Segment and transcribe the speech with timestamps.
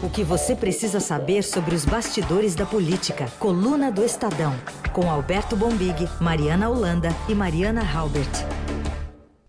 [0.00, 3.26] O que você precisa saber sobre os bastidores da política.
[3.40, 4.52] Coluna do Estadão.
[4.92, 8.30] Com Alberto Bombig, Mariana Holanda e Mariana Halbert.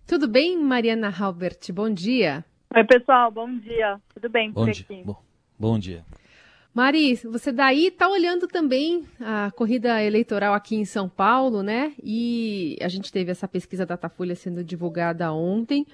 [0.08, 1.70] Tudo bem, Mariana Halbert?
[1.72, 2.44] Bom dia.
[2.74, 3.30] Oi, pessoal.
[3.30, 4.00] Bom dia.
[4.12, 4.84] Tudo bem bom por dia.
[4.84, 5.02] aqui?
[5.04, 5.22] Bom,
[5.56, 6.04] bom dia.
[6.74, 11.92] Mari, você daí está olhando também a corrida eleitoral aqui em São Paulo, né?
[12.02, 15.86] E a gente teve essa pesquisa Datafolha sendo divulgada ontem.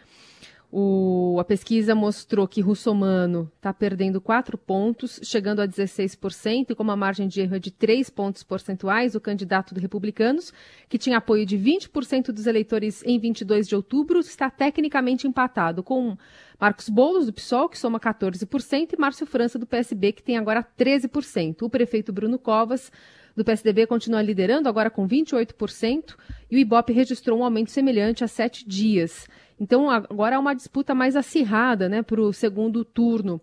[0.78, 6.82] O, a pesquisa mostrou que Russomano está perdendo 4 pontos, chegando a 16%, e com
[6.82, 10.52] uma margem de erro é de 3 pontos percentuais, o candidato do Republicanos,
[10.86, 16.14] que tinha apoio de 20% dos eleitores em 22 de outubro, está tecnicamente empatado com
[16.60, 20.62] Marcos Boulos, do PSOL, que soma 14%, e Márcio França, do PSB, que tem agora
[20.62, 21.62] 13%.
[21.62, 22.92] O prefeito Bruno Covas
[23.34, 26.16] do PSDB continua liderando, agora com 28%,
[26.50, 29.26] e o Ibope registrou um aumento semelhante há sete dias.
[29.58, 33.40] Então, agora há uma disputa mais acirrada né, para o segundo turno.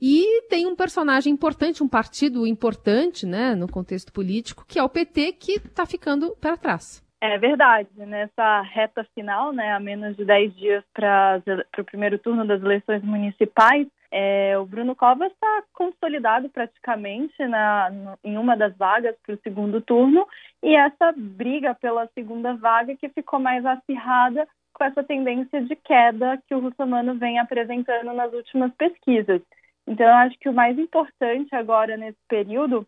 [0.00, 4.88] E tem um personagem importante, um partido importante né, no contexto político, que é o
[4.88, 7.00] PT, que está ficando para trás.
[7.20, 7.88] É verdade.
[7.96, 11.40] Nessa reta final, né, a menos de 10 dias para
[11.78, 18.18] o primeiro turno das eleições municipais, é, o Bruno Covas está consolidado praticamente na, no,
[18.24, 20.26] em uma das vagas para o segundo turno
[20.62, 26.40] e essa briga pela segunda vaga que ficou mais acirrada com essa tendência de queda
[26.46, 29.40] que o Russomano vem apresentando nas últimas pesquisas.
[29.86, 32.86] Então, eu acho que o mais importante agora nesse período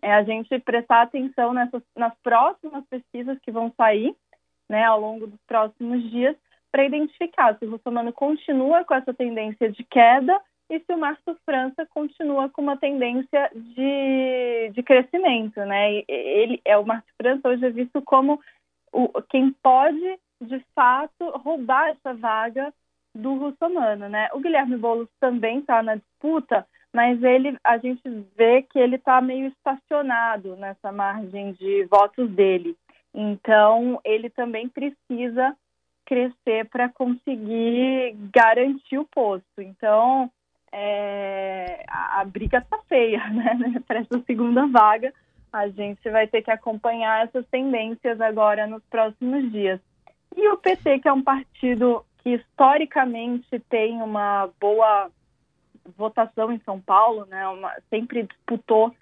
[0.00, 4.14] é a gente prestar atenção nessas, nas próximas pesquisas que vão sair
[4.68, 6.36] né, ao longo dos próximos dias
[6.70, 10.40] para identificar se o Russomano continua com essa tendência de queda
[10.70, 16.04] e se o Márcio França continua com uma tendência de, de crescimento, né?
[16.06, 18.40] Ele é o Márcio França hoje é visto como
[18.92, 22.72] o, quem pode de fato, roubar essa vaga
[23.14, 24.28] do Russomano, né?
[24.32, 28.02] O Guilherme Boulos também está na disputa, mas ele, a gente
[28.36, 32.76] vê que ele está meio estacionado nessa margem de votos dele.
[33.14, 35.56] Então, ele também precisa
[36.04, 39.60] crescer para conseguir garantir o posto.
[39.60, 40.30] Então,
[40.72, 43.82] é, a, a, briga está feia, né?
[43.86, 45.12] Para essa segunda vaga,
[45.52, 49.80] a gente vai ter que acompanhar essas tendências agora nos próximos dias.
[50.36, 55.10] E o PT, que é um partido que historicamente tem uma boa
[55.96, 57.46] votação em São Paulo, né?
[57.48, 58.94] Uma, sempre disputou,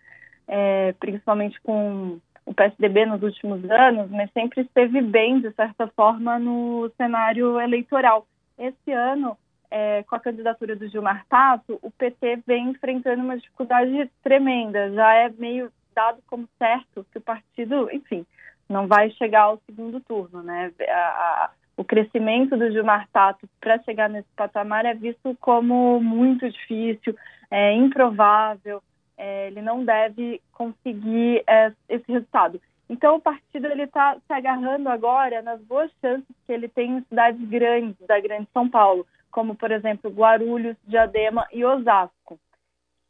[0.47, 6.39] é, principalmente com o PSDB nos últimos anos, mas sempre esteve bem, de certa forma,
[6.39, 8.27] no cenário eleitoral.
[8.59, 9.37] Esse ano,
[9.71, 14.91] é, com a candidatura do Gilmar Tato, o PT vem enfrentando uma dificuldade tremenda.
[14.93, 18.25] Já é meio dado como certo que o partido, enfim,
[18.69, 20.73] não vai chegar ao segundo turno, né?
[20.89, 26.49] A, a, o crescimento do Gilmar Tato para chegar nesse patamar é visto como muito
[26.51, 27.17] difícil,
[27.51, 28.83] é improvável,
[29.17, 32.61] é, ele não deve conseguir é, esse resultado.
[32.89, 37.03] Então o partido ele está se agarrando agora nas boas chances que ele tem em
[37.05, 42.39] cidades grandes da Grande São Paulo, como por exemplo Guarulhos, Diadema e Osasco.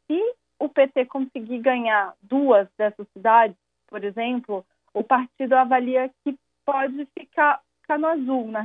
[0.05, 3.55] Se o PT conseguir ganhar duas dessas cidades,
[3.87, 8.63] por exemplo, o partido avalia que pode ficar, ficar no azul na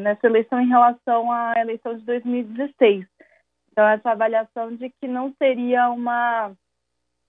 [0.00, 3.06] nessa eleição em relação à eleição de 2016.
[3.72, 6.52] Então, essa avaliação de que não seria uma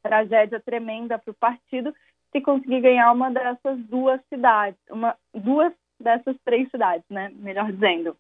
[0.02, 1.94] tragédia tremenda para o partido
[2.32, 7.32] se conseguir ganhar uma dessas duas cidades, uma, duas dessas três cidades, né?
[7.36, 8.16] Melhor dizendo.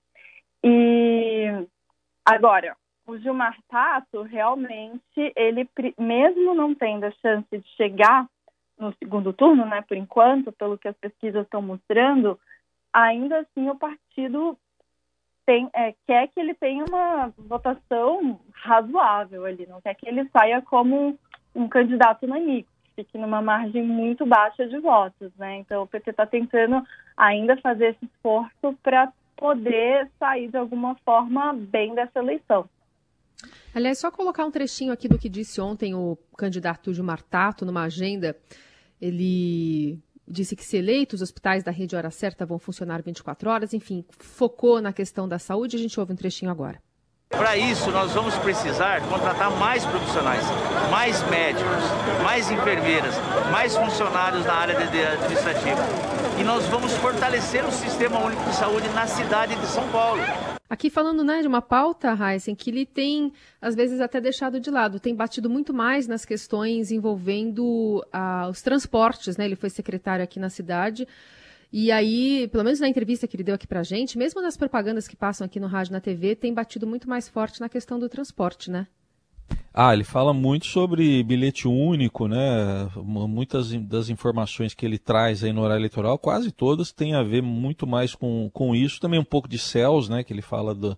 [0.64, 1.66] E
[2.26, 2.76] agora,
[3.08, 5.68] o Gilmar Tato realmente, ele
[5.98, 8.28] mesmo não tendo a chance de chegar
[8.82, 12.40] no segundo turno, né, por enquanto, pelo que as pesquisas estão mostrando,
[12.92, 14.58] ainda assim o partido
[15.46, 20.62] tem, é, quer que ele tenha uma votação razoável ali, não quer que ele saia
[20.62, 21.18] como
[21.56, 25.58] um, candidato inimigo, fique numa margem muito baixa de votos, né?
[25.58, 26.84] Então o PT está tentando
[27.16, 32.70] ainda fazer esse esforço para poder sair de alguma forma bem dessa eleição.
[33.74, 37.84] Aliás, só colocar um trechinho aqui do que disse ontem o candidato Gilmar Tato numa
[37.84, 38.36] agenda
[39.02, 43.74] ele disse que se eleito, os hospitais da rede Hora Certa vão funcionar 24 horas,
[43.74, 45.76] enfim, focou na questão da saúde.
[45.76, 46.82] A gente ouve um trechinho agora.
[47.30, 50.44] Para isso, nós vamos precisar contratar mais profissionais,
[50.92, 51.84] mais médicos,
[52.24, 53.16] mais enfermeiras,
[53.52, 55.82] mais funcionários na área administrativa.
[56.40, 60.22] E nós vamos fortalecer o Sistema Único de Saúde na cidade de São Paulo.
[60.72, 64.72] Aqui falando né, de uma pauta, Heisen, que ele tem, às vezes, até deixado de
[64.72, 69.44] lado, tem batido muito mais nas questões envolvendo ah, os transportes, né?
[69.44, 71.06] Ele foi secretário aqui na cidade.
[71.74, 75.10] E aí, pelo menos na entrevista que ele deu aqui pra gente, mesmo nas propagandas
[75.10, 78.08] que passam aqui no rádio na TV, tem batido muito mais forte na questão do
[78.08, 78.88] transporte, né?
[79.74, 82.90] Ah, ele fala muito sobre bilhete único, né?
[82.96, 87.42] Muitas das informações que ele traz aí no horário eleitoral, quase todas têm a ver
[87.42, 89.00] muito mais com, com isso.
[89.00, 90.24] Também um pouco de céus, né?
[90.24, 90.98] Que ele fala do,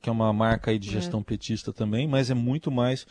[0.00, 0.92] que é uma marca aí de é.
[0.92, 1.22] gestão é.
[1.22, 3.06] petista também, mas é muito mais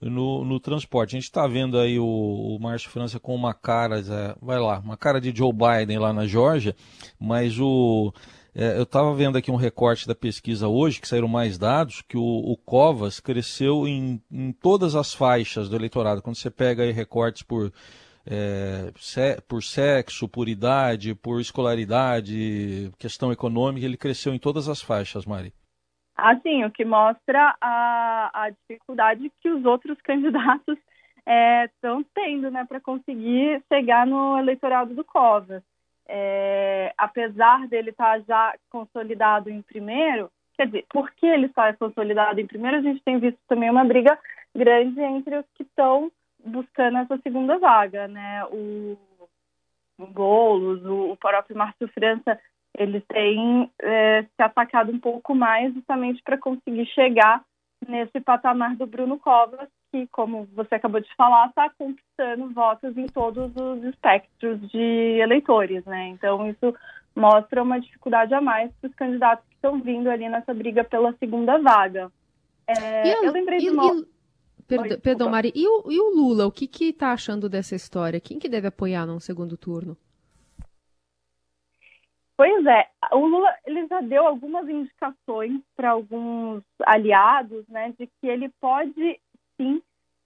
[0.00, 1.16] no, no transporte.
[1.16, 4.78] A gente está vendo aí o, o Márcio França com uma cara, é, vai lá,
[4.78, 6.74] uma cara de Joe Biden lá na Geórgia,
[7.18, 8.12] mas o
[8.60, 12.16] é, eu estava vendo aqui um recorte da pesquisa hoje, que saíram mais dados, que
[12.16, 16.20] o, o Covas cresceu em, em, todas as faixas do eleitorado.
[16.20, 17.72] Quando você pega aí recortes por,
[18.26, 24.82] é, se, por sexo, por idade, por escolaridade, questão econômica, ele cresceu em todas as
[24.82, 25.52] faixas, Mari.
[26.16, 30.76] Assim, o que mostra a, a dificuldade que os outros candidatos
[31.64, 35.62] estão é, tendo né, para conseguir chegar no eleitorado do Covas
[36.08, 42.40] é, apesar dele estar tá já consolidado em primeiro, quer dizer, porque ele está consolidado
[42.40, 44.18] em primeiro, a gente tem visto também uma briga
[44.54, 46.10] grande entre os que estão
[46.44, 48.44] buscando essa segunda vaga, né?
[48.46, 48.96] O,
[49.98, 52.40] o Boulos, o, o próprio Márcio França,
[52.76, 57.42] eles têm é, se atacado um pouco mais justamente para conseguir chegar
[57.86, 63.06] nesse patamar do Bruno Covas, que, como você acabou de falar, está conquistando votos em
[63.06, 66.08] todos os espectros de eleitores, né?
[66.08, 66.74] Então, isso
[67.14, 71.12] mostra uma dificuldade a mais para os candidatos que estão vindo ali nessa briga pela
[71.14, 72.10] segunda vaga.
[72.66, 73.84] É, eu, eu, lembrei e, de uma...
[73.86, 77.74] E, perdão, Oi, perdão Mari, e o, e o Lula, o que está achando dessa
[77.74, 78.20] história?
[78.20, 79.96] Quem que deve apoiar num segundo turno?
[82.36, 88.28] Pois é, o Lula ele já deu algumas indicações para alguns aliados, né, de que
[88.28, 89.20] ele pode
[89.58, 89.82] sim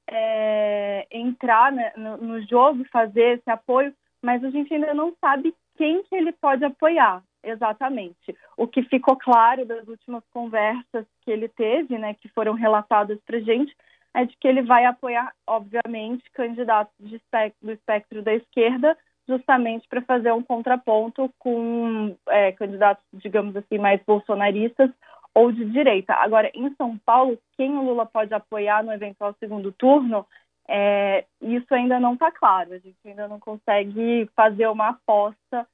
[0.09, 5.55] é, entrar né, no, no, jogo, fazer esse apoio, mas a gente ainda não sabe
[5.77, 8.37] quem que ele pode apoiar exatamente.
[8.57, 13.41] O que ficou claro das últimas conversas que ele teve, né, que foram relatadas para
[13.41, 13.75] gente,
[14.15, 18.97] é de que ele vai apoiar, obviamente, candidatos espectro, do espectro da esquerda,
[19.27, 24.91] justamente para fazer um contraponto com é, candidatos, digamos assim, mais bolsonaristas
[25.35, 26.15] ou de direita.
[26.15, 30.27] Agora, em São Paulo, quem o Lula pode apoiar no eventual segundo turno,
[30.69, 32.75] é, isso ainda não está claro.
[32.75, 35.67] A gente ainda não consegue fazer uma aposta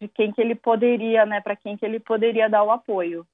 [0.00, 3.26] de quem que ele poderia, né, para quem que ele poderia dar o apoio.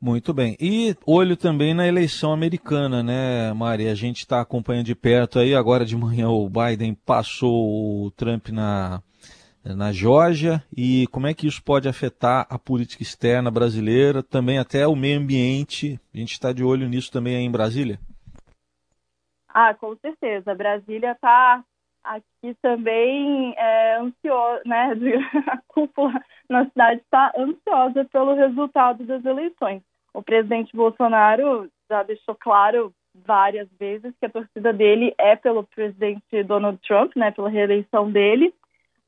[0.00, 0.56] Muito bem.
[0.60, 3.88] E olho também na eleição americana, né, Mari?
[3.88, 5.56] A gente está acompanhando de perto aí.
[5.56, 9.02] Agora de manhã o Biden passou o Trump na,
[9.76, 14.86] na Geórgia e como é que isso pode afetar a política externa brasileira, também até
[14.86, 16.00] o meio ambiente.
[16.14, 17.98] A gente está de olho nisso também aí em Brasília?
[19.48, 20.54] Ah, com certeza.
[20.54, 21.62] Brasília está
[22.04, 24.92] aqui também é, ansiosa, né?
[25.48, 26.12] A cúpula
[26.48, 29.82] na cidade está ansiosa pelo resultado das eleições.
[30.14, 32.92] O presidente Bolsonaro já deixou claro
[33.26, 37.30] várias vezes que a torcida dele é pelo presidente Donald Trump, né?
[37.30, 38.54] Pela reeleição dele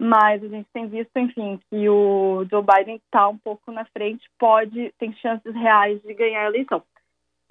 [0.00, 4.26] mas a gente tem visto, enfim, que o Joe Biden está um pouco na frente,
[4.38, 6.82] pode, tem chances reais de ganhar a eleição.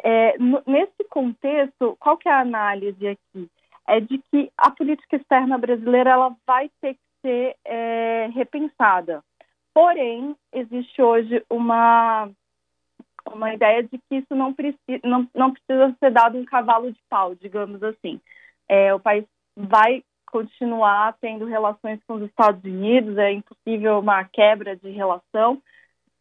[0.03, 0.33] É,
[0.65, 3.47] nesse contexto, qual que é a análise aqui?
[3.87, 9.23] É de que a política externa brasileira ela vai ter que ser é, repensada.
[9.71, 12.31] Porém, existe hoje uma,
[13.31, 16.99] uma ideia de que isso não precisa, não, não precisa ser dado um cavalo de
[17.07, 18.19] pau, digamos assim.
[18.67, 19.23] É, o país
[19.55, 25.61] vai continuar tendo relações com os Estados Unidos, é impossível uma quebra de relação.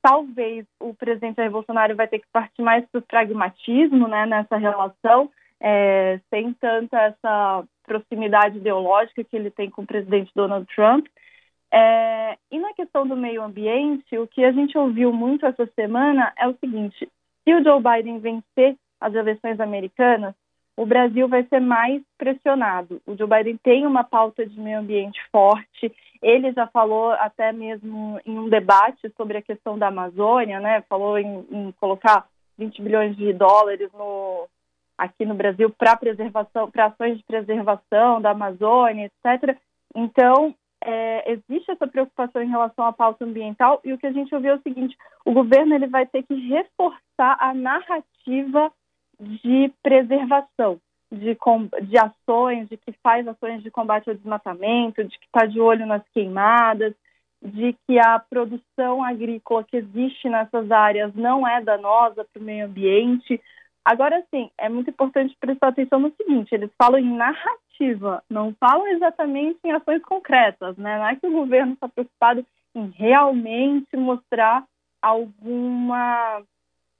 [0.02, 5.30] Talvez o presidente Bolsonaro vai ter que partir mais para o pragmatismo né, nessa relação,
[5.60, 11.06] é, sem tanta essa proximidade ideológica que ele tem com o presidente Donald Trump.
[11.72, 16.32] É, e na questão do meio ambiente, o que a gente ouviu muito essa semana
[16.38, 17.08] é o seguinte:
[17.44, 20.34] se o Joe Biden vencer as eleições americanas,
[20.78, 23.02] o Brasil vai ser mais pressionado.
[23.04, 25.92] O Joe Biden tem uma pauta de meio ambiente forte.
[26.23, 30.80] Ele já falou até mesmo em um debate sobre a questão da Amazônia, né?
[30.82, 34.47] Falou em, em colocar 20 bilhões de dólares no,
[34.97, 39.58] aqui no Brasil para preservação, para ações de preservação da Amazônia, etc.
[39.97, 40.54] Então,
[40.85, 44.52] é, existe essa preocupação em relação à pauta ambiental e o que a gente ouviu
[44.52, 48.70] é o seguinte: o governo ele vai ter que reforçar a narrativa
[49.20, 51.37] de preservação, de,
[51.82, 55.87] de ações, de que faz ações de combate ao desmatamento, de que está de olho
[55.87, 56.94] nas queimadas,
[57.42, 62.66] de que a produção agrícola que existe nessas áreas não é danosa para o meio
[62.66, 63.40] ambiente.
[63.84, 68.87] Agora, sim, é muito importante prestar atenção no seguinte: eles falam em narrativa, não falam
[68.88, 70.98] exatamente em ações concretas, né?
[70.98, 72.44] Não é que o governo está preocupado
[72.75, 74.64] em realmente mostrar
[75.00, 76.42] alguma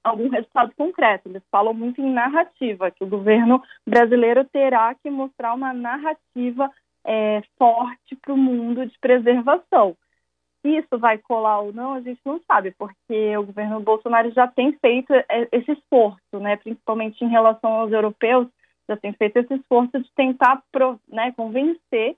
[0.09, 1.29] algum resultado concreto.
[1.29, 6.69] Eles falam muito em narrativa, que o governo brasileiro terá que mostrar uma narrativa
[7.05, 9.95] é, forte para o mundo de preservação.
[10.61, 14.45] Se isso vai colar ou não, a gente não sabe, porque o governo Bolsonaro já
[14.47, 18.47] tem feito é, esse esforço, né, principalmente em relação aos europeus,
[18.87, 20.61] já tem feito esse esforço de tentar
[21.07, 22.15] né, convencer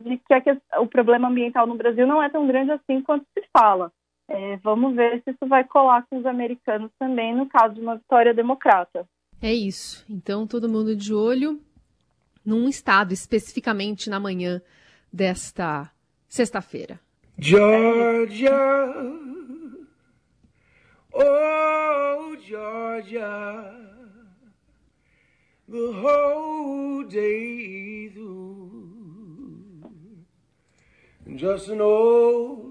[0.00, 0.34] de que
[0.78, 3.92] o problema ambiental no Brasil não é tão grande assim quanto se fala.
[4.28, 7.96] É, vamos ver se isso vai colar com os americanos também, no caso de uma
[7.96, 9.06] vitória democrata.
[9.40, 10.04] É isso.
[10.08, 11.60] Então, todo mundo de olho
[12.44, 14.62] num estado, especificamente na manhã
[15.12, 15.90] desta
[16.28, 16.98] sexta-feira.
[17.38, 18.50] Georgia,
[21.12, 23.74] oh Georgia,
[25.68, 28.84] the whole day through,
[31.36, 32.63] just an old.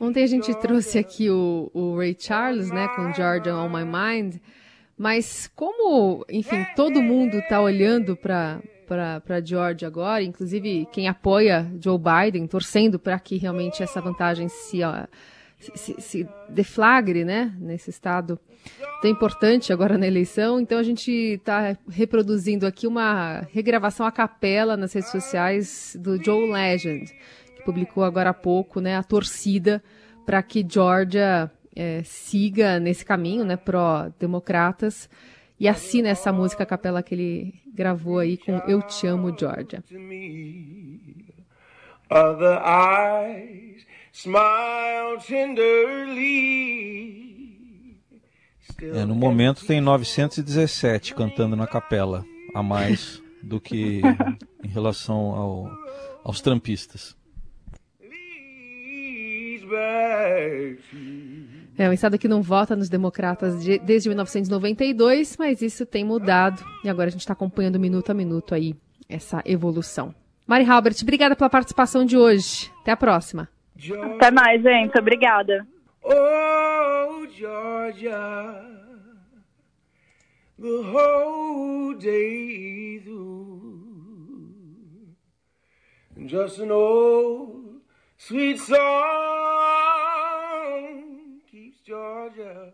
[0.00, 4.36] Ontem a gente trouxe aqui o, o Ray Charles, né, com Georgia on My Mind,
[4.96, 11.98] mas como, enfim, todo mundo está olhando para para Georgia agora, inclusive quem apoia Joe
[11.98, 14.80] Biden, torcendo para que realmente essa vantagem se,
[15.74, 18.38] se, se, deflagre, né, nesse estado
[19.00, 20.60] tão importante agora na eleição.
[20.60, 26.50] Então a gente está reproduzindo aqui uma regravação a capela nas redes sociais do Joe
[26.50, 27.12] Legend,
[27.56, 29.82] que publicou agora há pouco, né, a torcida
[30.26, 35.08] para que Georgia é, siga nesse caminho, né, pró-democratas
[35.58, 39.82] e assina essa música a capela que ele gravou aí com Eu Te Amo, Georgia.
[42.10, 43.86] Other eyes
[48.80, 54.02] é, no momento tem 917 cantando na capela, a mais do que
[54.62, 55.70] em relação ao,
[56.24, 57.16] aos trampistas.
[61.78, 66.62] É, um estado que não vota nos democratas de, desde 1992, mas isso tem mudado
[66.84, 68.76] e agora a gente está acompanhando minuto a minuto aí
[69.08, 70.14] essa evolução.
[70.46, 72.70] Mari Halbert, obrigada pela participação de hoje.
[72.82, 73.48] Até a próxima.
[73.76, 74.98] Até mais, gente.
[74.98, 75.66] Obrigada.
[76.04, 78.64] Oh, Georgia,
[80.58, 83.84] the whole day through,
[86.26, 87.80] just an old
[88.18, 88.80] sweet song
[91.50, 92.72] keeps Georgia.